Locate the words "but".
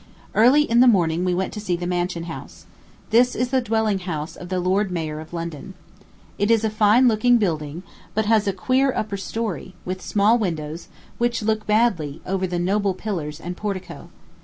8.15-8.25